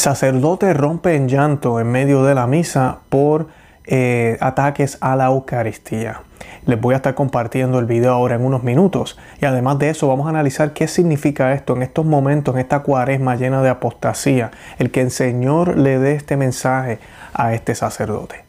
[0.00, 3.48] sacerdote rompe en llanto en medio de la misa por
[3.84, 6.22] eh, ataques a la Eucaristía.
[6.64, 9.18] Les voy a estar compartiendo el video ahora en unos minutos.
[9.42, 12.80] Y además de eso vamos a analizar qué significa esto en estos momentos, en esta
[12.80, 16.98] cuaresma llena de apostasía, el que el Señor le dé este mensaje
[17.34, 18.44] a este sacerdote.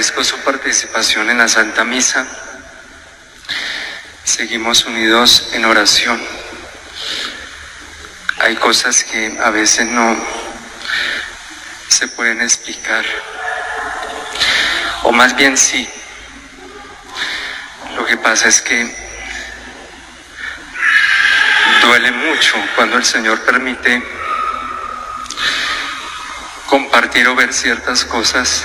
[0.00, 2.26] Agradezco su participación en la Santa Misa.
[4.24, 6.18] Seguimos unidos en oración.
[8.38, 10.16] Hay cosas que a veces no
[11.86, 13.04] se pueden explicar.
[15.02, 15.86] O más bien sí.
[17.94, 18.96] Lo que pasa es que
[21.82, 24.02] duele mucho cuando el Señor permite
[26.68, 28.64] compartir o ver ciertas cosas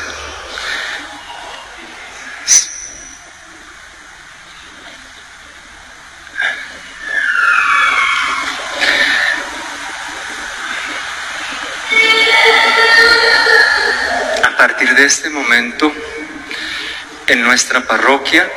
[15.05, 15.91] este momento,
[17.27, 18.49] en nuestra parroquia,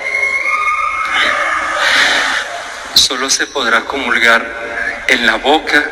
[2.94, 5.84] solo se podrá comulgar en la boca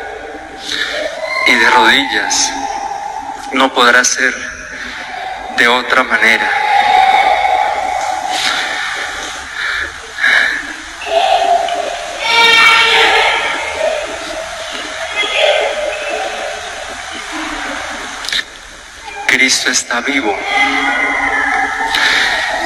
[1.45, 2.51] y de rodillas.
[3.53, 4.33] No podrá ser
[5.57, 6.56] de otra manera.
[19.47, 20.37] Cristo está vivo,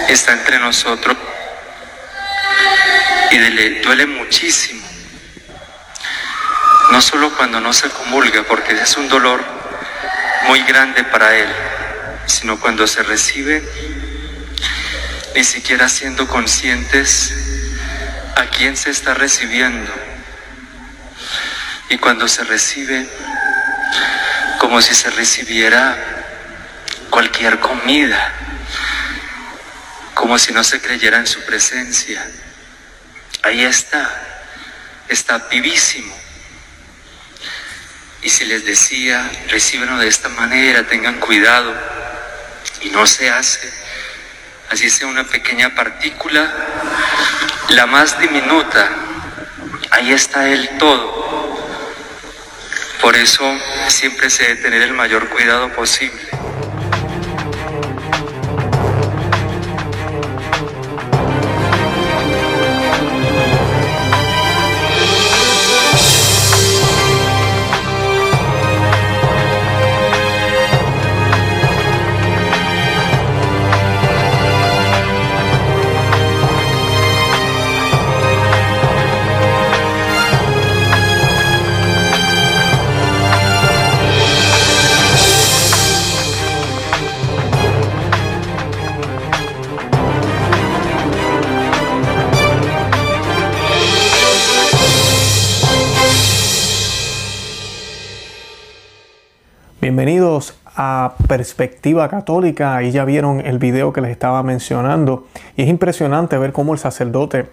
[0.09, 1.15] está entre nosotros
[3.29, 4.81] y le duele muchísimo.
[6.89, 9.43] No solo cuando no se comulga, porque es un dolor
[10.47, 11.47] muy grande para él,
[12.25, 13.61] sino cuando se recibe,
[15.35, 17.31] ni siquiera siendo conscientes
[18.37, 19.91] a quién se está recibiendo.
[21.89, 23.07] Y cuando se recibe,
[24.57, 26.20] como si se recibiera
[27.11, 28.33] cualquier comida,
[30.15, 32.25] como si no se creyera en su presencia.
[33.43, 34.09] Ahí está,
[35.09, 36.17] está vivísimo.
[38.23, 41.73] Y si les decía, recíbenlo de esta manera, tengan cuidado,
[42.81, 43.71] y no se hace,
[44.69, 46.51] así sea una pequeña partícula,
[47.69, 48.89] la más diminuta,
[49.91, 51.21] ahí está el todo.
[53.01, 53.43] Por eso
[53.89, 56.21] siempre se debe tener el mayor cuidado posible.
[101.27, 102.75] Perspectiva Católica.
[102.75, 105.27] Ahí ya vieron el video que les estaba mencionando.
[105.55, 107.49] Y es impresionante ver cómo el sacerdote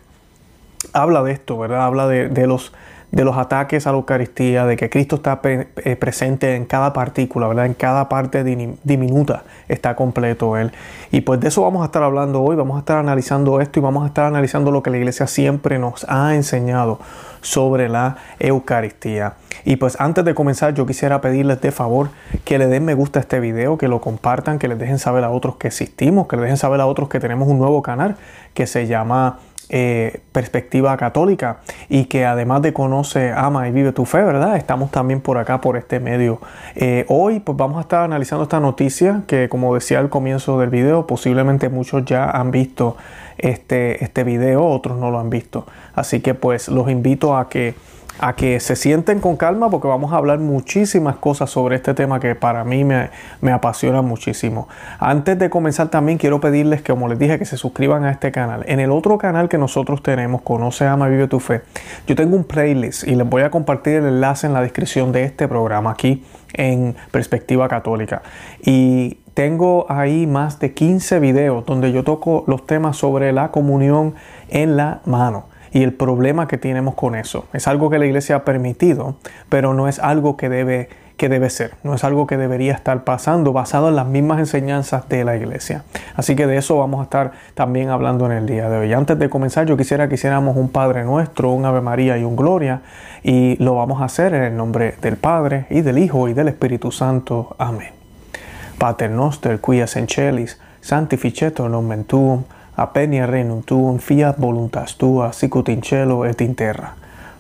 [0.93, 1.85] habla de esto, ¿verdad?
[1.85, 2.73] Habla de, los,
[3.11, 7.49] de los ataques a la Eucaristía, de que Cristo está eh, presente en cada partícula,
[7.49, 7.67] ¿verdad?
[7.67, 10.73] En cada parte diminuta está completo Él.
[11.11, 12.57] Y pues de eso vamos a estar hablando hoy.
[12.57, 15.79] Vamos a estar analizando esto y vamos a estar analizando lo que la iglesia siempre
[15.79, 16.99] nos ha enseñado
[17.41, 19.35] sobre la Eucaristía.
[19.65, 22.11] Y pues antes de comenzar yo quisiera pedirles de favor
[22.45, 25.25] que le den me gusta a este video, que lo compartan, que les dejen saber
[25.25, 28.17] a otros que existimos, que les dejen saber a otros que tenemos un nuevo canal
[28.55, 29.39] que se llama
[29.71, 31.59] eh, Perspectiva Católica
[31.91, 34.57] y que además de conoce, ama y vive tu fe, ¿verdad?
[34.57, 36.41] Estamos también por acá, por este medio.
[36.75, 40.71] Eh, hoy pues vamos a estar analizando esta noticia que como decía al comienzo del
[40.71, 42.97] video, posiblemente muchos ya han visto
[43.39, 45.67] este, este video, otros no lo han visto.
[45.95, 47.75] Así que pues los invito a que
[48.19, 52.21] a que se sienten con calma porque vamos a hablar muchísimas cosas sobre este tema
[52.21, 54.69] que para mí me, me, apasiona muchísimo.
[54.99, 58.33] Antes de comenzar también quiero pedirles que como les dije que se suscriban a este
[58.33, 58.65] canal.
[58.67, 61.63] En el otro canal que nosotros tenemos, Conoce, Ama, Vive tu Fe,
[62.07, 65.25] yo tengo un playlist y les voy a compartir el enlace en la descripción de
[65.25, 66.25] este programa aquí
[66.55, 68.23] en Perspectiva Católica.
[68.65, 74.17] Y tengo ahí más de 15 videos donde yo toco los temas sobre la comunión
[74.49, 77.45] en la mano y el problema que tenemos con eso.
[77.53, 79.15] Es algo que la iglesia ha permitido,
[79.49, 83.05] pero no es algo que debe, que debe ser, no es algo que debería estar
[83.05, 85.85] pasando basado en las mismas enseñanzas de la iglesia.
[86.17, 88.93] Así que de eso vamos a estar también hablando en el día de hoy.
[88.93, 92.35] Antes de comenzar, yo quisiera que hiciéramos un Padre Nuestro, un Ave María y un
[92.35, 92.81] Gloria,
[93.23, 96.49] y lo vamos a hacer en el nombre del Padre y del Hijo y del
[96.49, 97.55] Espíritu Santo.
[97.57, 97.98] Amén.
[98.79, 102.45] Pater noster, quias in celis, sanctificetur nomen tuum,
[102.77, 106.95] appenia renum tuum, fiat voluntas tua, sicut in cielo et in terra.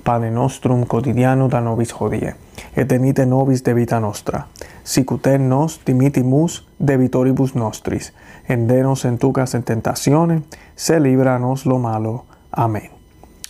[0.04, 2.34] Pane nostrum quotidiano da nobis hodie,
[2.76, 4.46] et emite nobis debita nostra,
[4.84, 8.12] sicut en nos dimitimus debitoribus nostris,
[8.48, 10.42] et de nos entucas en tentatione,
[10.74, 12.24] se libra nos lo malo.
[12.50, 12.90] Amen.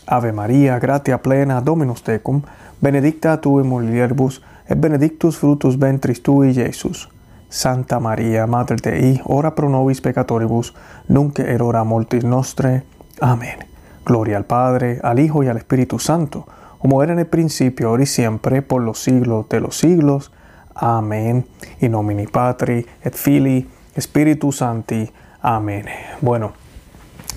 [0.06, 2.42] Ave Maria, gratia plena, Dominus tecum,
[2.82, 7.08] benedicta tu in mulieribus, et benedictus fructus ventris tui, Iesus.
[7.48, 10.74] Santa María, Mater Dei, ora pro nobis peccatoribus,
[11.08, 11.84] nunc et hora
[12.22, 12.82] nostre.
[13.20, 13.58] Amén.
[14.04, 16.46] Gloria al Padre, al Hijo y al Espíritu Santo,
[16.78, 20.32] como era en el principio, ahora y siempre, por los siglos de los siglos.
[20.74, 21.46] Amén.
[21.80, 23.66] In nomine Patri, et Filii,
[23.98, 25.10] Spiritus Santi.
[25.40, 25.86] Amén.
[26.20, 26.52] Bueno,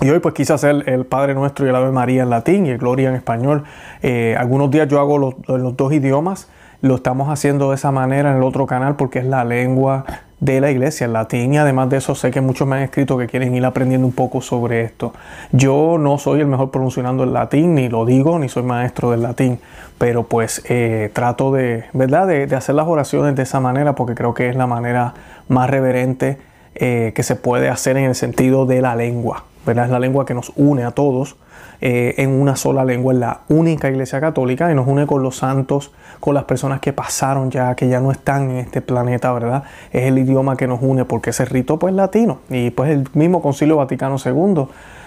[0.00, 2.70] y hoy pues quise hacer el Padre Nuestro y el Ave María en latín y
[2.70, 3.64] el Gloria en español.
[4.02, 6.48] Eh, algunos días yo hago los, los dos idiomas.
[6.82, 10.04] Lo estamos haciendo de esa manera en el otro canal porque es la lengua
[10.40, 13.16] de la iglesia, el latín, y además de eso sé que muchos me han escrito
[13.16, 15.12] que quieren ir aprendiendo un poco sobre esto.
[15.52, 19.22] Yo no soy el mejor pronunciando el latín, ni lo digo, ni soy maestro del
[19.22, 19.60] latín,
[19.96, 22.26] pero pues eh, trato de, ¿verdad?
[22.26, 25.14] De, hacer las oraciones de esa manera porque creo que es la manera
[25.46, 26.38] más reverente
[26.74, 29.84] eh, que se puede hacer en el sentido de la lengua, ¿verdad?
[29.84, 31.36] Es la lengua que nos une a todos
[31.80, 35.36] eh, en una sola lengua, en la única iglesia católica y nos une con los
[35.36, 39.64] santos, con las personas que pasaron ya, que ya no están en este planeta, ¿verdad?
[39.92, 43.42] Es el idioma que nos une porque ese rito pues latino y pues el mismo
[43.42, 44.66] Concilio Vaticano II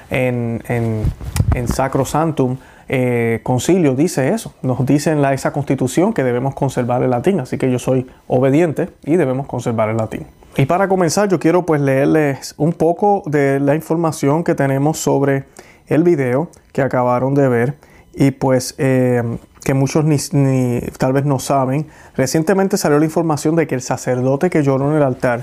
[0.09, 2.57] en, en, Sacro Santum
[2.87, 7.39] eh, concilio dice eso, nos dice en la, esa constitución que debemos conservar el latín,
[7.39, 10.27] así que yo soy obediente y debemos conservar el latín.
[10.57, 15.45] Y para comenzar yo quiero pues leerles un poco de la información que tenemos sobre
[15.87, 17.77] el video que acabaron de ver
[18.15, 23.67] y pues eh, que muchos ni, tal vez no saben, recientemente salió la información de
[23.67, 25.41] que el sacerdote que lloró en el altar,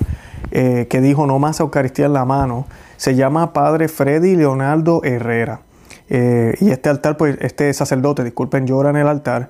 [0.51, 2.67] eh, que dijo no más Eucaristía en la mano,
[2.97, 5.61] se llama Padre Freddy Leonardo Herrera.
[6.09, 9.49] Eh, y este altar, pues este sacerdote, disculpen, llora en el altar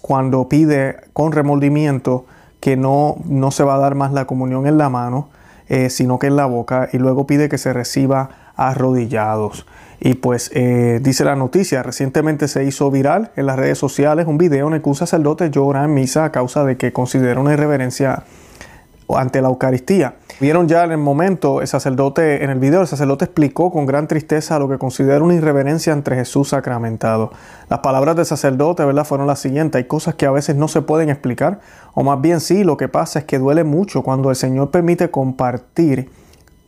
[0.00, 2.26] cuando pide con remordimiento
[2.58, 5.28] que no, no se va a dar más la comunión en la mano,
[5.88, 9.66] sino que en la boca, y luego pide que se reciba arrodillados.
[10.00, 14.36] Y pues eh, dice la noticia, recientemente se hizo viral en las redes sociales un
[14.36, 17.54] video en el que un sacerdote llora en misa a causa de que considera una
[17.54, 18.24] irreverencia
[19.08, 20.16] ante la Eucaristía.
[20.40, 24.08] Vieron ya en el momento, el sacerdote, en el video, el sacerdote explicó con gran
[24.08, 27.30] tristeza lo que considera una irreverencia entre Jesús sacramentado.
[27.68, 29.78] Las palabras del sacerdote, ¿verdad?, fueron las siguientes.
[29.78, 31.60] Hay cosas que a veces no se pueden explicar,
[31.92, 35.10] o más bien sí, lo que pasa es que duele mucho cuando el Señor permite
[35.10, 36.10] compartir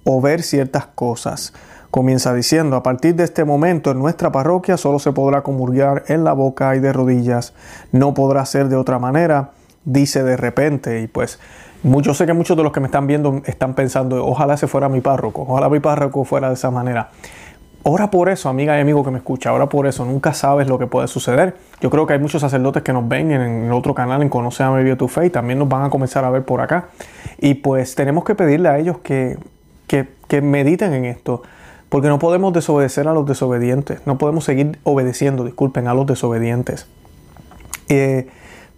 [0.04, 1.52] o ver ciertas cosas.
[1.96, 6.24] Comienza diciendo, a partir de este momento en nuestra parroquia solo se podrá comulgar en
[6.24, 7.54] la boca y de rodillas,
[7.90, 9.52] no podrá ser de otra manera,
[9.86, 11.40] dice de repente y pues
[11.82, 14.90] yo sé que muchos de los que me están viendo están pensando, ojalá ese fuera
[14.90, 17.08] mi párroco, ojalá mi párroco fuera de esa manera.
[17.82, 20.78] Ora por eso, amiga y amigo que me escucha, ora por eso, nunca sabes lo
[20.78, 21.56] que puede suceder.
[21.80, 24.62] Yo creo que hay muchos sacerdotes que nos ven en el otro canal, en Conoce
[24.62, 26.88] a Medio Tu Fe, y también nos van a comenzar a ver por acá.
[27.38, 29.38] Y pues tenemos que pedirle a ellos que,
[29.86, 31.42] que, que mediten en esto,
[31.88, 36.86] porque no podemos desobedecer a los desobedientes, no podemos seguir obedeciendo, disculpen, a los desobedientes.
[37.88, 38.28] Eh,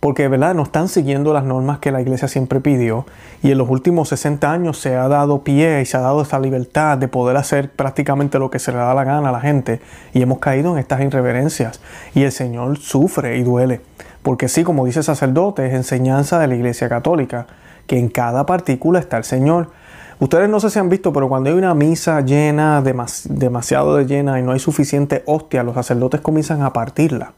[0.00, 0.54] porque ¿verdad?
[0.54, 3.04] no están siguiendo las normas que la iglesia siempre pidió.
[3.42, 6.38] Y en los últimos 60 años se ha dado pie y se ha dado esta
[6.38, 9.80] libertad de poder hacer prácticamente lo que se le da la gana a la gente.
[10.12, 11.80] Y hemos caído en estas irreverencias.
[12.14, 13.80] Y el Señor sufre y duele.
[14.22, 17.46] Porque sí, como dice el sacerdote, es enseñanza de la iglesia católica
[17.88, 19.70] que en cada partícula está el Señor
[20.20, 24.40] Ustedes no sé si han visto, pero cuando hay una misa llena, demasiado de llena
[24.40, 27.34] y no hay suficiente hostia, los sacerdotes comienzan a partirla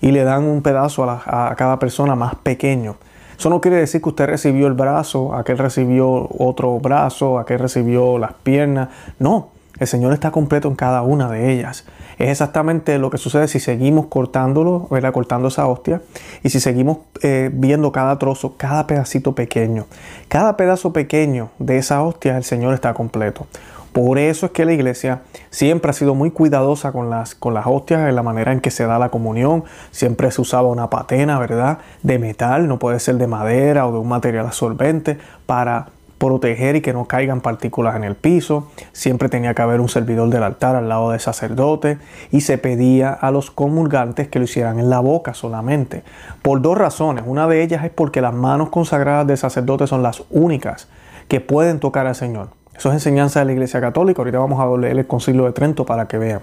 [0.00, 2.96] y le dan un pedazo a, cada persona más pequeño.
[3.38, 8.18] Eso no quiere decir que usted recibió el brazo, aquel recibió otro brazo, aquel recibió
[8.18, 8.88] las piernas.
[9.20, 11.84] No, El Señor está completo en cada una de ellas.
[12.18, 15.12] Es exactamente lo que sucede si seguimos cortándolo, ¿verdad?
[15.12, 16.00] cortando esa hostia,
[16.42, 19.86] y si seguimos eh, viendo cada trozo, cada pedacito pequeño.
[20.28, 23.46] Cada pedazo pequeño de esa hostia, el Señor está completo.
[23.94, 27.64] Por eso es que la iglesia siempre ha sido muy cuidadosa con las, con las
[27.64, 29.62] hostias, en la manera en que se da la comunión.
[29.92, 31.78] Siempre se usaba una patena, ¿verdad?
[32.02, 35.16] De metal, no puede ser de madera o de un material absorbente
[35.46, 35.86] para
[36.24, 38.68] proteger y que no caigan partículas en el piso.
[38.92, 41.98] Siempre tenía que haber un servidor del altar al lado del sacerdote
[42.30, 46.02] y se pedía a los comulgantes que lo hicieran en la boca solamente.
[46.40, 47.24] Por dos razones.
[47.26, 50.88] Una de ellas es porque las manos consagradas del sacerdote son las únicas
[51.28, 52.48] que pueden tocar al Señor.
[52.74, 54.22] Eso es enseñanza de la Iglesia Católica.
[54.22, 56.40] Ahorita vamos a leer el Concilio de Trento para que vean.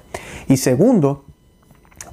[0.48, 1.26] Y segundo,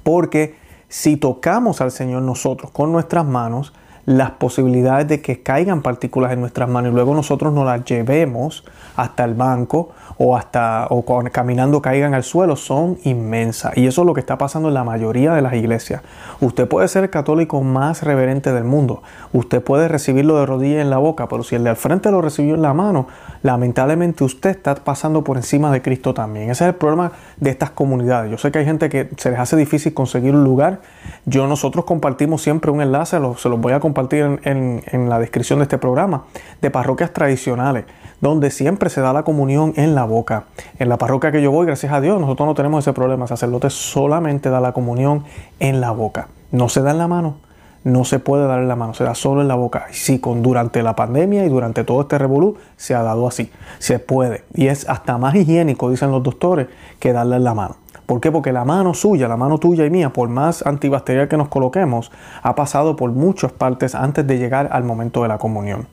[0.02, 0.56] porque
[0.88, 3.74] si tocamos al Señor nosotros con nuestras manos,
[4.08, 8.64] las posibilidades de que caigan partículas en nuestras manos y luego nosotros nos las llevemos
[8.96, 14.06] hasta el banco o hasta o caminando caigan al suelo son inmensas y eso es
[14.06, 16.00] lo que está pasando en la mayoría de las iglesias.
[16.40, 19.02] Usted puede ser el católico más reverente del mundo,
[19.34, 22.22] usted puede recibirlo de rodillas en la boca, pero si el de al frente lo
[22.22, 23.08] recibió en la mano,
[23.42, 26.48] lamentablemente usted está pasando por encima de Cristo también.
[26.48, 28.30] Ese es el problema de estas comunidades.
[28.30, 30.80] Yo sé que hay gente que se les hace difícil conseguir un lugar.
[31.26, 35.64] Yo nosotros compartimos siempre un enlace, se los voy a compartir en, la descripción de
[35.64, 36.24] este programa,
[36.60, 37.84] de parroquias tradicionales,
[38.20, 40.44] donde siempre se da la comunión en la boca.
[40.78, 43.24] En la parroquia que yo voy, gracias a Dios, nosotros no tenemos ese problema.
[43.24, 45.24] El sacerdote solamente da la comunión
[45.60, 46.28] en la boca.
[46.50, 47.36] No se da en la mano.
[47.84, 49.86] No se puede dar en la mano, se da solo en la boca.
[49.90, 53.50] Y sí, con, durante la pandemia y durante todo este revolú se ha dado así.
[53.78, 54.44] Se puede.
[54.52, 56.66] Y es hasta más higiénico, dicen los doctores,
[56.98, 57.76] que darle en la mano.
[58.08, 58.32] ¿Por qué?
[58.32, 62.10] Porque la mano suya, la mano tuya y mía, por más antibacterial que nos coloquemos,
[62.42, 65.86] ha pasado por muchas partes antes de llegar al momento de la comunión.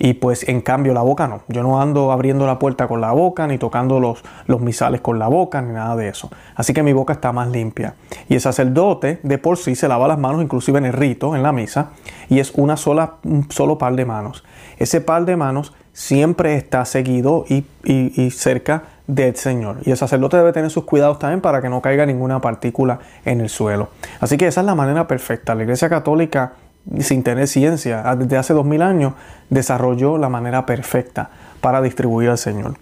[0.00, 1.42] Y pues en cambio la boca no.
[1.46, 4.24] Yo no ando abriendo la puerta con la boca, ni tocando los,
[4.60, 6.30] misales con la boca, ni nada de eso.
[6.56, 7.94] Así que mi boca está más limpia.
[8.28, 11.44] Y el sacerdote de por sí se lava las manos, inclusive en el rito, en
[11.44, 11.90] la misa,
[12.28, 14.42] y es una sola, un solo par de manos.
[14.78, 19.78] Ese par de manos siempre está seguido y, y cerca del Señor.
[19.84, 23.40] Y el sacerdote debe tener sus cuidados también para que no caiga ninguna partícula en
[23.40, 23.88] el suelo.
[24.20, 25.54] Así que esa es la manera perfecta.
[25.54, 26.52] La Iglesia Católica,
[27.00, 29.14] sin tener ciencia, desde hace dos mil años,
[29.50, 31.30] desarrolló la manera perfecta
[31.60, 32.74] para distribuir al Señor.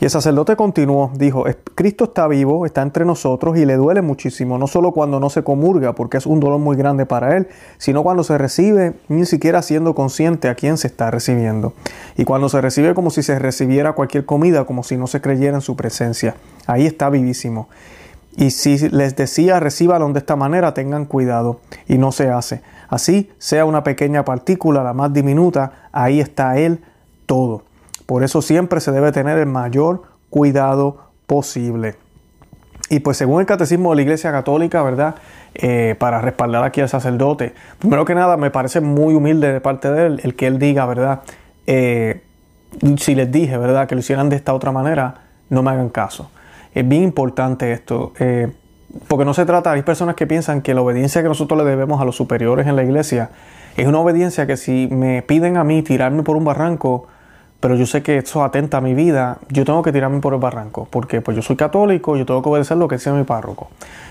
[0.00, 4.58] Y el sacerdote continuó, dijo, Cristo está vivo, está entre nosotros y le duele muchísimo,
[4.58, 7.48] no solo cuando no se comulga, porque es un dolor muy grande para él,
[7.78, 11.72] sino cuando se recibe, ni siquiera siendo consciente a quién se está recibiendo.
[12.16, 15.56] Y cuando se recibe como si se recibiera cualquier comida, como si no se creyera
[15.56, 16.34] en su presencia.
[16.66, 17.68] Ahí está vivísimo.
[18.36, 21.60] Y si les decía, recíbalo de esta manera, tengan cuidado.
[21.86, 22.62] Y no se hace.
[22.88, 26.80] Así, sea una pequeña partícula, la más diminuta, ahí está Él
[27.26, 27.62] todo.
[28.06, 31.96] Por eso siempre se debe tener el mayor cuidado posible.
[32.90, 35.14] Y pues según el catecismo de la Iglesia Católica, ¿verdad?
[35.54, 39.90] Eh, para respaldar aquí al sacerdote, primero que nada me parece muy humilde de parte
[39.90, 41.22] de él el que él diga, ¿verdad?
[41.66, 42.22] Eh,
[42.98, 43.86] si les dije, ¿verdad?
[43.86, 45.14] Que lo hicieran de esta otra manera,
[45.48, 46.30] no me hagan caso.
[46.74, 48.12] Es bien importante esto.
[48.18, 48.52] Eh,
[49.08, 52.00] porque no se trata, hay personas que piensan que la obediencia que nosotros le debemos
[52.00, 53.30] a los superiores en la iglesia
[53.76, 57.08] es una obediencia que si me piden a mí tirarme por un barranco,
[57.64, 60.38] pero yo sé que eso atenta a mi vida, yo tengo que tirarme por el
[60.38, 63.68] barranco, porque pues yo soy católico, yo tengo que obedecer lo que dice mi párroco.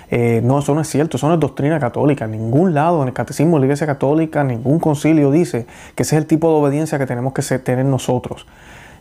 [0.09, 2.25] Eh, no, eso no es cierto, eso no es doctrina católica.
[2.25, 6.15] En ningún lado, en el catecismo de la Iglesia Católica, ningún concilio dice que ese
[6.15, 8.47] es el tipo de obediencia que tenemos que tener nosotros.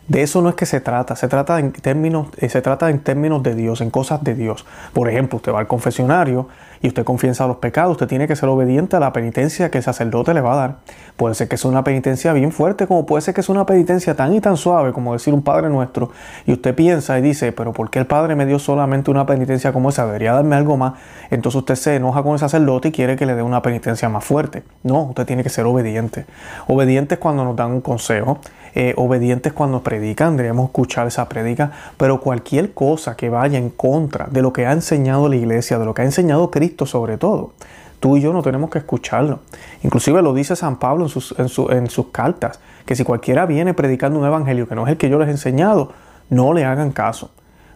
[0.07, 2.99] De eso no es que se trata, se trata en términos, eh, se trata en
[2.99, 4.67] términos de Dios, en cosas de Dios.
[4.93, 6.47] Por ejemplo, usted va al confesionario
[6.83, 9.83] y usted confiesa los pecados, usted tiene que ser obediente a la penitencia que el
[9.85, 10.75] sacerdote le va a dar.
[11.15, 14.15] Puede ser que sea una penitencia bien fuerte, como puede ser que sea una penitencia
[14.15, 16.11] tan y tan suave como decir un Padre nuestro.
[16.45, 19.71] Y usted piensa y dice, pero ¿por qué el Padre me dio solamente una penitencia
[19.71, 20.05] como esa?
[20.05, 20.95] Debería darme algo más.
[21.31, 24.25] Entonces usted se enoja con el sacerdote y quiere que le dé una penitencia más
[24.25, 24.63] fuerte.
[24.83, 26.25] No, usted tiene que ser obediente.
[26.67, 28.39] Obediente es cuando nos dan un consejo
[28.75, 34.25] eh, obedientes cuando predican, deberíamos escuchar esa predica, pero cualquier cosa que vaya en contra
[34.31, 37.53] de lo que ha enseñado la iglesia, de lo que ha enseñado Cristo sobre todo,
[37.99, 39.39] tú y yo no tenemos que escucharlo.
[39.83, 44.19] Inclusive lo dice San Pablo en sus, en, sus cartas, que si cualquiera viene predicando
[44.19, 45.91] un evangelio que no es el que yo les he enseñado,
[46.29, 47.31] no le hagan caso.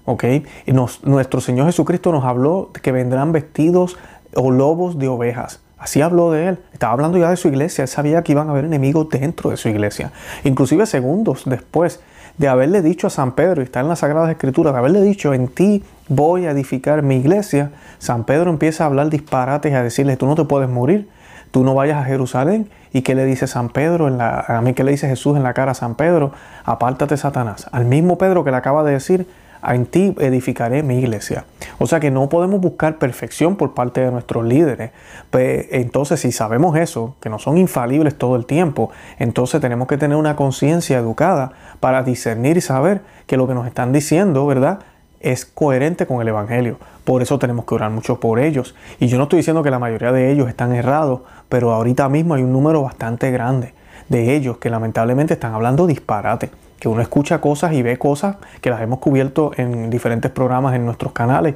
[0.06, 0.24] ¿ok?
[0.66, 3.98] Y nuestro Señor Jesucristo nos habló que vendrán vestidos
[4.36, 5.62] o lobos de ovejas.
[5.78, 6.60] Así habló de él.
[6.74, 7.84] Estaba hablando ya de su iglesia.
[7.84, 10.12] Él sabía que iban a haber enemigos dentro de su iglesia.
[10.44, 12.00] Inclusive segundos después
[12.38, 15.34] de haberle dicho a San Pedro, y está en las Sagradas Escrituras, de haberle dicho,
[15.34, 19.84] en ti voy a edificar mi iglesia, San Pedro empieza a hablar disparates y a
[19.84, 21.10] decirle, tú no te puedes morir,
[21.52, 22.70] tú no vayas a Jerusalén.
[22.94, 24.08] ¿Y qué le dice San Pedro?
[24.08, 26.32] En la, a mí, ¿qué le dice Jesús en la cara a San Pedro?
[26.64, 27.68] Apártate, Satanás.
[27.72, 29.28] Al mismo Pedro que le acaba de decir,
[29.64, 31.46] en ti edificaré mi iglesia.
[31.80, 34.92] O sea que no podemos buscar perfección por parte de nuestros líderes.
[35.34, 40.18] Entonces, si sabemos eso, que no son infalibles todo el tiempo, entonces tenemos que tener
[40.18, 44.80] una conciencia educada para discernir y saber que lo que nos están diciendo, ¿verdad?
[45.20, 46.78] Es coherente con el Evangelio.
[47.04, 48.76] Por eso tenemos que orar mucho por ellos.
[49.00, 52.34] Y yo no estoy diciendo que la mayoría de ellos están errados, pero ahorita mismo
[52.34, 53.74] hay un número bastante grande
[54.10, 58.70] de ellos que lamentablemente están hablando disparate que uno escucha cosas y ve cosas que
[58.70, 61.56] las hemos cubierto en diferentes programas en nuestros canales,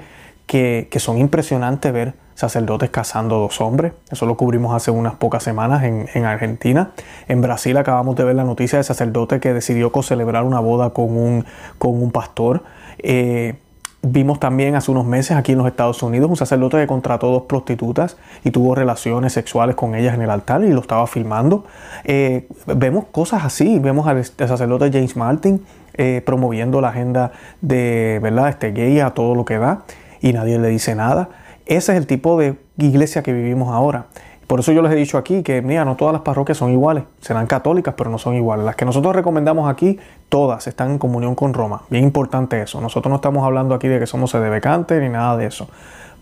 [0.51, 3.93] que, son impresionantes ver sacerdotes casando dos hombres.
[4.11, 6.91] Eso lo cubrimos hace unas pocas semanas en, Argentina.
[7.29, 11.15] En Brasil acabamos de ver la noticia de sacerdote que decidió celebrar una boda con
[11.15, 11.45] un,
[11.77, 12.63] con un pastor.
[12.99, 13.55] Eh,
[14.03, 17.43] Vimos también hace unos meses aquí en los Estados Unidos un sacerdote que contrató dos
[17.43, 21.65] prostitutas y tuvo relaciones sexuales con ellas en el altar y lo estaba filmando.
[22.03, 27.31] Eh, vemos cosas así, vemos al, sacerdote James Martin eh, promoviendo la agenda
[27.61, 28.49] de ¿verdad?
[28.49, 29.83] Este gay a todo lo que da
[30.21, 31.29] y nadie le dice nada.
[31.65, 34.05] Ese es el tipo de iglesia que vivimos ahora.
[34.47, 37.05] Por eso yo les he dicho aquí que, mira, no todas las parroquias son iguales.
[37.21, 38.65] Serán católicas, pero no son iguales.
[38.65, 39.97] Las que nosotros recomendamos aquí,
[40.27, 41.83] todas están en comunión con Roma.
[41.89, 42.81] Bien importante eso.
[42.81, 45.69] Nosotros no estamos hablando aquí de que somos sedebecantes ni nada de eso.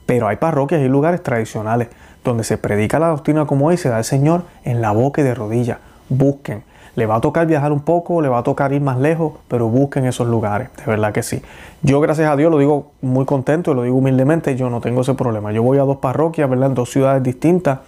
[0.05, 1.87] Pero hay parroquias y lugares tradicionales
[2.23, 5.23] donde se predica la doctrina como hoy se da el Señor en la boca y
[5.23, 5.79] de rodillas.
[6.09, 6.63] Busquen.
[6.99, 9.69] Le va a tocar viajar un poco, le va a tocar ir más lejos, pero
[9.69, 11.41] busquen esos lugares, de verdad que sí.
[11.81, 14.99] Yo, gracias a Dios, lo digo muy contento y lo digo humildemente, yo no tengo
[14.99, 15.53] ese problema.
[15.53, 16.67] Yo voy a dos parroquias, ¿verdad?
[16.67, 17.79] En dos ciudades distintas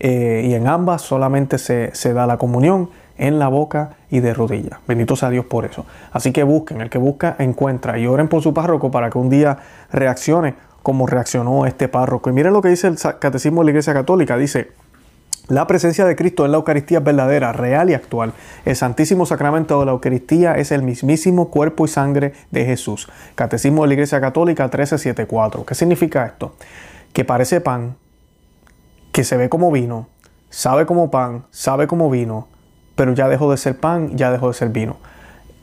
[0.00, 4.80] eh, y en ambas solamente se, da la comunión en la boca y de rodillas.
[4.88, 5.86] Bendito sea Dios por eso.
[6.10, 9.30] Así que busquen, el que busca encuentra y oren por su párroco para que un
[9.30, 9.58] día
[9.92, 12.30] reaccione como reaccionó este párroco.
[12.30, 14.36] Y miren lo que dice el Catecismo de la Iglesia Católica.
[14.36, 14.72] Dice,
[15.48, 18.32] la presencia de Cristo en la Eucaristía es verdadera, real y actual.
[18.64, 23.08] El Santísimo Sacramento de la Eucaristía es el mismísimo cuerpo y sangre de Jesús.
[23.36, 25.64] Catecismo de la Iglesia Católica 1374.
[25.64, 26.56] ¿Qué significa esto?
[27.12, 27.94] Que parece pan,
[29.12, 30.08] que se ve como vino,
[30.50, 32.48] sabe como pan, sabe como vino,
[32.96, 34.96] pero ya dejó de ser pan, ya dejó de ser vino.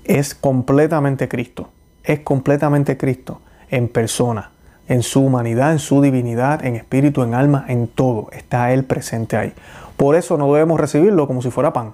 [0.06, 1.72] Es completamente Cristo,
[2.06, 4.53] es completamente Cristo en persona,
[4.88, 8.30] en su humanidad, en su divinidad, en espíritu, en alma, en todo.
[8.32, 9.54] Está Él presente ahí.
[9.98, 11.94] Por eso no debemos recibirlo como si fuera pan.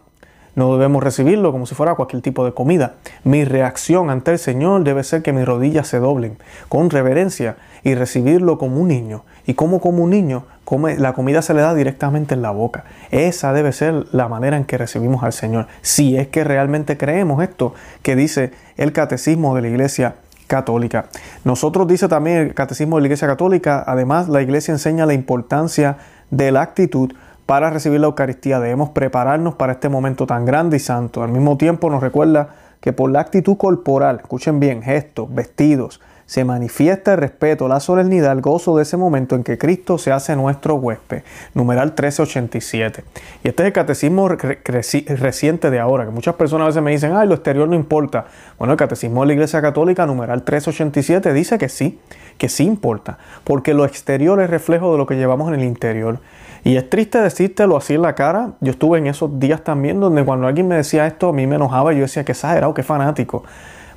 [0.56, 2.96] No debemos recibirlo como si fuera cualquier tipo de comida.
[3.24, 7.96] Mi reacción ante el Señor debe ser que mis rodillas se doblen con reverencia y
[7.96, 9.24] recibirlo como un niño.
[9.46, 10.44] Y como como un niño,
[10.98, 12.84] la comida se le da directamente en la boca.
[13.12, 15.68] Esa debe ser la manera en que recibimos al Señor.
[15.82, 20.16] Si es que realmente creemos esto que dice el catecismo de la Iglesia
[20.50, 21.06] católica.
[21.46, 25.98] Nosotros dice también el catecismo de la Iglesia católica, además la Iglesia enseña la importancia
[26.32, 27.14] de la actitud
[27.46, 28.60] para recibir la Eucaristía.
[28.60, 31.24] Debemos prepararnos para este momento tan grande y santo.
[31.24, 32.50] Al mismo tiempo nos recuerda
[32.82, 38.34] que por la actitud corporal, escuchen bien, gestos, vestidos, se manifiesta el respeto, la solemnidad,
[38.34, 41.24] el gozo de ese momento en que Cristo se hace nuestro huésped.
[41.56, 43.04] Numeral 1387.
[43.44, 47.14] Y este es el catecismo reciente de ahora, que muchas personas a veces me dicen,
[47.16, 48.28] ay, lo exterior no importa.
[48.60, 52.00] Bueno, el catecismo de la Iglesia Católica, numeral 1387, dice que sí,
[52.38, 56.20] que sí importa, porque lo exterior es reflejo de lo que llevamos en el interior.
[56.64, 58.52] Y es triste decírtelo así en la cara.
[58.62, 61.56] Yo estuve en esos días también donde cuando alguien me decía esto, a mí me
[61.56, 63.44] enojaba y yo decía que exagerado, que fanático.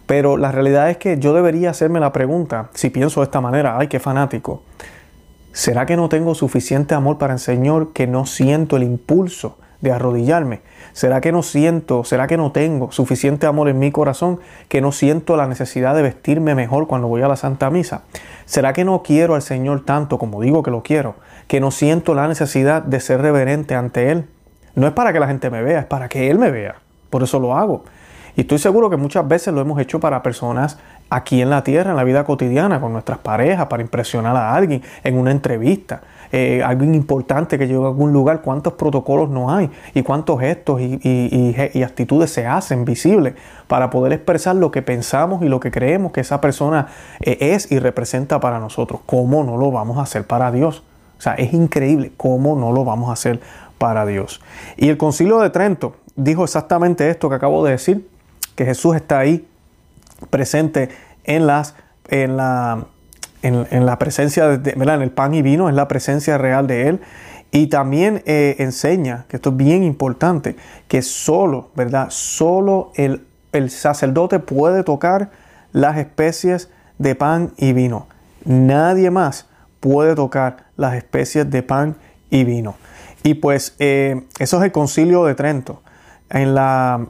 [0.07, 3.79] Pero la realidad es que yo debería hacerme la pregunta, si pienso de esta manera,
[3.79, 4.63] ay, qué fanático.
[5.53, 9.93] ¿Será que no tengo suficiente amor para el Señor que no siento el impulso de
[9.93, 10.63] arrodillarme?
[10.95, 14.93] ¿Será que no siento, será que no tengo suficiente amor en mi corazón que no
[14.93, 18.03] siento la necesidad de vestirme mejor cuando voy a la Santa Misa?
[18.47, 21.17] ¿Será que no quiero al Señor tanto como digo que lo quiero,
[21.49, 24.27] que no siento la necesidad de ser reverente ante Él?
[24.75, 26.77] No es para que la gente me vea, es para que Él me vea.
[27.11, 27.85] Por eso lo hago.
[28.37, 30.79] Y estoy seguro que muchas veces lo hemos hecho para personas
[31.11, 34.83] aquí en la tierra, en la vida cotidiana, con nuestras parejas, para impresionar a alguien,
[35.05, 36.01] en una entrevista,
[36.33, 40.81] eh, alguien importante que llega a algún lugar, cuántos protocolos no hay y cuántos gestos
[40.81, 43.35] y, actitudes se hacen visibles
[43.67, 46.87] para poder expresar lo que pensamos y lo que creemos que esa persona
[47.21, 49.03] eh, es y representa para nosotros.
[49.05, 50.83] ¿Cómo no lo vamos a hacer para Dios?
[51.19, 53.41] O sea, es increíble cómo no lo vamos a hacer
[53.77, 54.41] para Dios.
[54.79, 58.09] Y el concilio de Trento dijo exactamente esto que acabo de decir
[58.55, 59.47] que Jesús está ahí
[60.31, 60.91] presente
[61.25, 61.75] en, las,
[62.09, 62.87] en, la,
[63.43, 67.01] en, la presencia, de, en el pan y vino, es la presencia real de Él.
[67.51, 70.57] Y también eh, enseña, que esto es bien importante,
[70.89, 72.07] que solo, ¿verdad?
[72.09, 75.31] Solo el, el sacerdote puede tocar
[75.73, 78.07] las especies de pan y vino.
[78.45, 79.47] Nadie más
[79.81, 81.97] puede tocar las especies de pan
[82.31, 82.77] y vino.
[83.23, 85.83] Y pues eh, eso es el concilio de Trento.
[86.31, 87.07] En la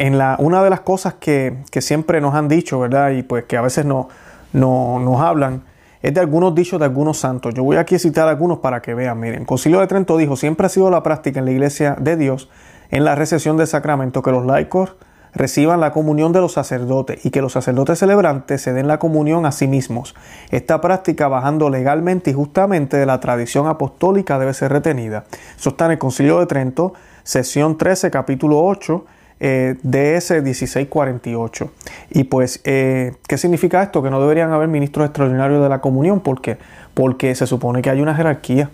[0.00, 3.10] en la, una de las cosas que, siempre nos han dicho, ¿verdad?
[3.10, 4.08] Y pues que a veces no,
[4.54, 5.62] no, nos hablan,
[6.00, 7.52] es de algunos dichos de algunos santos.
[7.52, 9.20] Yo voy aquí a citar algunos para que vean.
[9.20, 12.48] Miren, Concilio de Trento dijo, siempre ha sido la práctica en la iglesia de Dios,
[12.90, 14.96] en la recesión del sacramento, que los laicos
[15.34, 19.44] reciban la comunión de los sacerdotes y que los sacerdotes celebrantes se den la comunión
[19.44, 20.14] a sí mismos.
[20.50, 25.24] Esta práctica, bajando legalmente y justamente de la tradición apostólica, debe ser retenida.
[25.58, 29.04] Eso está en el Concilio de Trento, sesión 13, capítulo 8,
[29.40, 31.70] eh, DS 1648.
[32.10, 34.02] Y pues, eh, ¿qué significa esto?
[34.02, 36.20] Que no deberían haber ministros extraordinarios de la comunión.
[36.20, 36.58] ¿Por qué?
[36.92, 38.70] Porque se supone que hay una jerarquía.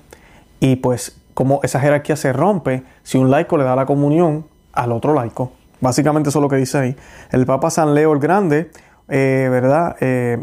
[0.58, 4.92] Y pues, como esa jerarquía se rompe si un laico le da la comunión al
[4.92, 5.52] otro laico.
[5.80, 6.96] Básicamente eso es lo que dice ahí.
[7.30, 8.70] El Papa San Leo el Grande,
[9.08, 9.96] eh, ¿verdad?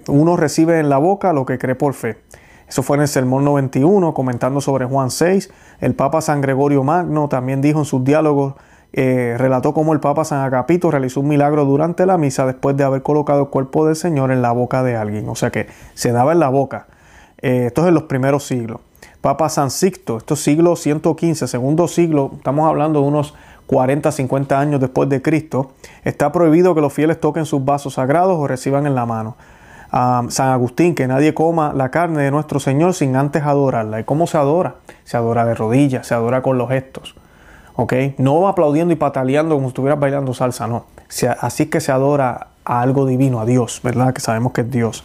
[0.07, 2.17] Uno recibe en la boca lo que cree por fe.
[2.67, 5.51] Eso fue en el Sermón 91, comentando sobre Juan 6.
[5.81, 8.53] El Papa San Gregorio Magno también dijo en sus diálogos,
[8.93, 12.83] eh, relató cómo el Papa San Agapito realizó un milagro durante la misa después de
[12.83, 15.27] haber colocado el cuerpo del Señor en la boca de alguien.
[15.27, 16.87] O sea que se daba en la boca.
[17.37, 18.79] esto es en los primeros siglos.
[19.23, 23.33] Papa San Sixto, esto es siglo 115, segundo siglo, estamos hablando de unos
[23.67, 25.71] 40, 50 años después de Cristo,
[26.03, 29.37] está prohibido que los fieles toquen sus vasos sagrados o reciban en la mano.
[29.91, 33.99] San Agustín, que nadie coma la carne de nuestro Señor sin antes adorarla.
[33.99, 34.75] ¿Y cómo se adora?
[35.03, 37.15] Se adora de rodillas, se adora con los gestos.
[37.75, 37.93] ¿Ok?
[38.17, 40.85] No aplaudiendo y pataleando como si estuvieras bailando salsa, no.
[41.39, 44.13] Así que se adora a algo divino, a Dios, ¿verdad?
[44.13, 45.03] Que sabemos que es Dios.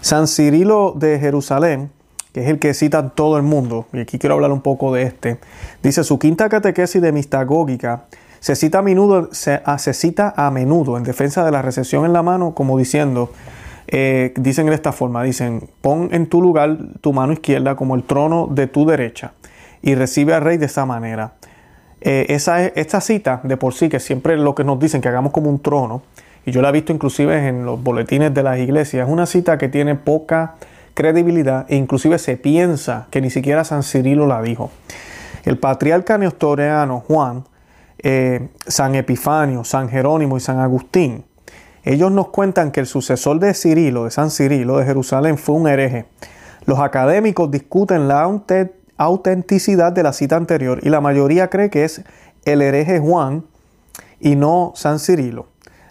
[0.00, 1.90] San Cirilo de Jerusalén,
[2.32, 5.02] que es el que cita todo el mundo, y aquí quiero hablar un poco de
[5.02, 5.38] este,
[5.82, 8.04] dice su quinta catequesis de mistagógica
[8.40, 12.12] se cita a menudo, se, ah, cita a menudo en defensa de la recesión en
[12.12, 13.32] la mano, como diciendo,
[13.88, 18.04] eh, dicen de esta forma, dicen, pon en tu lugar tu mano izquierda como el
[18.04, 19.32] trono de tu derecha
[19.82, 21.32] y recibe al rey de esa manera.
[22.08, 25.32] Eh, esa, esta cita de por sí, que siempre lo que nos dicen que hagamos
[25.32, 26.02] como un trono,
[26.44, 29.58] y yo la he visto inclusive en los boletines de las iglesias, es una cita
[29.58, 30.54] que tiene poca
[30.94, 34.70] credibilidad e inclusive se piensa que ni siquiera San Cirilo la dijo.
[35.44, 37.42] El patriarca neostoreano Juan,
[37.98, 41.24] eh, San Epifanio, San Jerónimo y San Agustín,
[41.82, 45.66] ellos nos cuentan que el sucesor de Cirilo, de San Cirilo de Jerusalén, fue un
[45.66, 46.06] hereje.
[46.66, 48.28] Los académicos discuten la
[48.96, 52.02] autenticidad de la cita anterior y la mayoría cree que es
[52.44, 53.44] el hereje Juan
[54.20, 55.46] y no San Cirilo.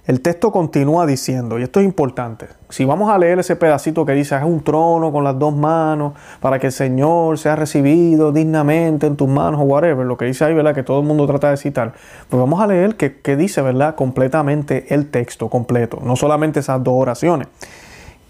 [0.07, 4.11] El texto continúa diciendo, y esto es importante, si vamos a leer ese pedacito que
[4.11, 9.07] dice, es un trono con las dos manos para que el Señor sea recibido dignamente
[9.07, 10.75] en tus manos o whatever, lo que dice ahí, ¿verdad?
[10.75, 11.93] Que todo el mundo trata de citar,
[12.29, 13.95] pues vamos a leer que, dice, ¿verdad?
[13.95, 17.47] Completamente el texto completo, no solamente esas dos oraciones.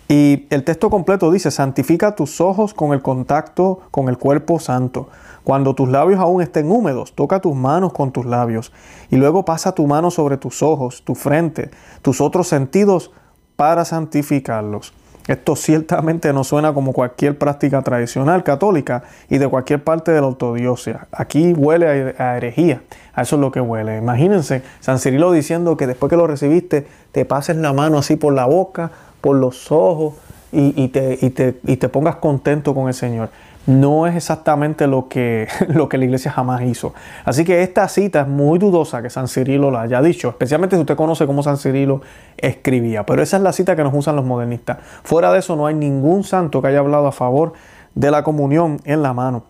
[0.08, 5.10] Y el texto completo dice, santifica tus ojos con el contacto con el cuerpo santo.
[5.44, 8.72] Cuando tus labios aún estén húmedos, toca tus manos con tus labios
[9.10, 11.70] y luego pasa tu mano sobre tus ojos, tu frente,
[12.02, 13.12] tus otros sentidos
[13.56, 14.94] para santificarlos.
[15.28, 20.28] Esto ciertamente no suena como cualquier práctica tradicional católica y de cualquier parte de la
[20.28, 21.08] ortodoxia.
[21.12, 22.84] Aquí huele a herejía.
[23.14, 23.98] A eso es lo que huele.
[23.98, 28.34] Imagínense San Cirilo diciendo que después que lo recibiste te pases la mano así por
[28.34, 28.92] la boca,
[29.26, 30.14] por los ojos
[30.52, 33.30] y, te, pongas contento con el Señor
[33.66, 36.94] no es exactamente lo que, la iglesia jamás hizo.
[37.24, 40.82] Así que esta cita es muy dudosa que San Cirilo la haya dicho, especialmente si
[40.82, 42.02] usted conoce cómo San Cirilo
[42.38, 43.04] escribía.
[43.08, 44.78] Pero esa es la cita que nos usan los modernistas.
[45.04, 47.54] Fuera de eso no hay ningún santo que haya hablado a favor
[47.96, 49.46] de la comunión en la mano.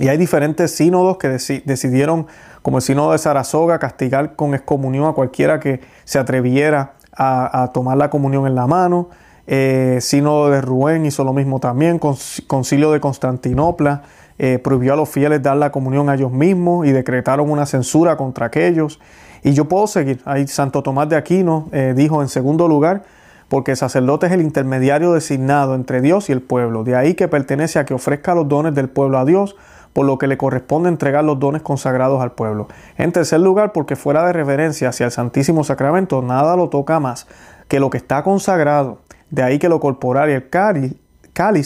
[0.00, 2.26] Y hay diferentes sínodos que decidieron,
[2.62, 7.96] como el sínodo de Sarasoga, castigar con excomunión a cualquiera que se atreviera a tomar
[7.96, 9.08] la comunión en la mano.
[9.50, 11.98] Eh, Sínodo de Rouen hizo lo mismo también.
[11.98, 14.02] Concilio de Constantinopla
[14.38, 18.18] eh, prohibió a los fieles dar la comunión a ellos mismos y decretaron una censura
[18.18, 19.00] contra aquellos.
[19.42, 20.20] Y yo puedo seguir.
[20.26, 23.04] Ahí Santo Tomás de Aquino eh, dijo en segundo lugar,
[23.48, 26.84] porque el sacerdote es el intermediario designado entre Dios y el pueblo.
[26.84, 29.56] De ahí que pertenece a que ofrezca los dones del pueblo a Dios,
[29.92, 32.68] por lo que le corresponde entregar los dones consagrados al pueblo.
[32.96, 37.26] En tercer lugar, porque fuera de reverencia hacia el Santísimo Sacramento, nada lo toca más
[37.68, 38.98] que lo que está consagrado
[39.30, 40.94] de ahí que lo corporal y el cáliz,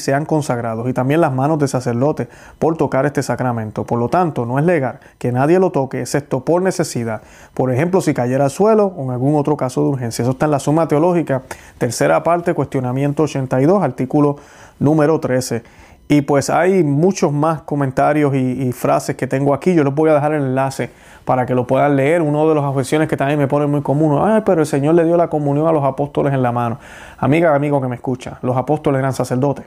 [0.03, 3.85] sean consagrados y también las manos de sacerdote por tocar este sacramento.
[3.85, 7.23] Por lo tanto, no es legal que nadie lo toque excepto por necesidad.
[7.55, 10.25] Por ejemplo, si cayera al suelo o en algún otro caso de urgencia.
[10.25, 11.43] Eso está en la suma teológica,
[11.79, 14.37] tercera parte, cuestionamiento 82, artículo
[14.79, 15.63] número 13.
[16.09, 19.75] Y pues hay muchos más comentarios y, frases que tengo aquí.
[19.75, 20.91] Yo les voy a dejar el enlace
[21.25, 22.21] para que lo puedan leer.
[22.21, 25.05] Uno de las objeciones que también me pone muy común, ay, pero el Señor le
[25.05, 26.79] dio la comunión a los apóstoles en la mano.
[27.17, 29.65] Amiga, amigo que me escucha, los apóstoles eran sacerdotes.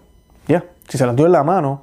[0.47, 1.81] Ya, si se las dio en la mano,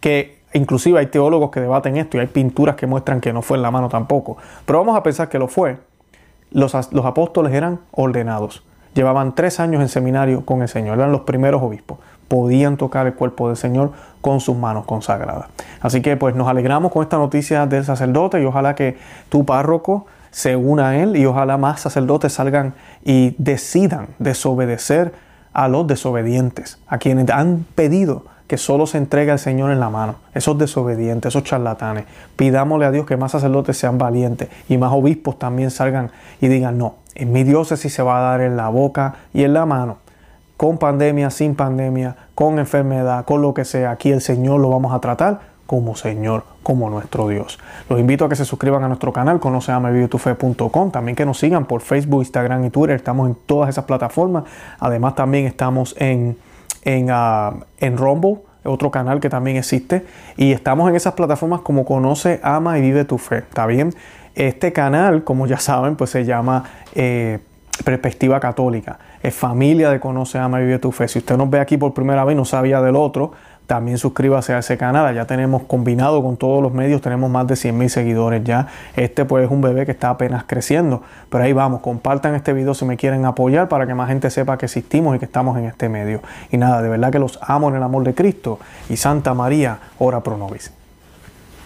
[0.00, 3.56] que inclusive hay teólogos que debaten esto y hay pinturas que muestran que no fue
[3.56, 4.36] en la mano tampoco.
[4.66, 5.78] Pero vamos a pensar que lo fue.
[6.50, 8.64] los, los apóstoles eran ordenados.
[8.94, 11.98] Llevaban tres años en seminario con el Señor, eran los primeros obispos.
[12.32, 13.92] Podían tocar el cuerpo del Señor
[14.22, 15.48] con sus manos consagradas.
[15.82, 18.96] Así que pues nos alegramos con esta noticia del sacerdote y ojalá que
[19.28, 22.72] tu párroco se una a él y ojalá más sacerdotes salgan
[23.04, 25.12] y decidan desobedecer
[25.52, 29.90] a los desobedientes, a quienes han pedido que solo se entregue al Señor en la
[29.90, 32.04] mano, esos desobedientes, esos charlatanes.
[32.36, 36.78] Pidámosle a Dios que más sacerdotes sean valientes y más obispos también salgan y digan,
[36.78, 39.98] no, en mi diócesis se va a dar en la boca y en la mano,
[40.56, 44.92] con pandemia, sin pandemia, con enfermedad, con lo que sea, aquí el Señor lo vamos
[44.92, 47.60] a tratar como Señor, como nuestro Dios.
[47.88, 51.82] Los invito a que se suscriban a nuestro canal, conoceamevivetufe.com, también que nos sigan por
[51.82, 54.42] Facebook, Instagram y Twitter, estamos en todas esas plataformas.
[54.80, 56.36] Además también estamos en,
[56.82, 60.04] en, uh, en Rumble, otro canal que también existe,
[60.36, 63.94] y estamos en esas plataformas como Conoce, Ama y Vive tu Fe, ¿está bien?
[64.34, 66.64] Este canal, como ya saben, pues se llama...
[66.96, 67.38] Eh,
[67.84, 68.98] Perspectiva Católica.
[69.22, 71.08] Es familia de Conoce, Ama y Vive tu Fe.
[71.08, 73.32] Si usted nos ve aquí por primera vez y no sabía del otro,
[73.66, 75.14] también suscríbase a ese canal.
[75.14, 78.68] Ya tenemos combinado con todos los medios, tenemos más de 100 mil seguidores ya.
[78.94, 81.02] Este pues es un bebé que está apenas creciendo.
[81.30, 84.58] Pero ahí vamos, compartan este video si me quieren apoyar para que más gente sepa
[84.58, 86.20] que existimos y que estamos en este medio.
[86.50, 88.58] Y nada, de verdad que los amo en el amor de Cristo.
[88.90, 90.81] Y Santa María, ora pro nobis.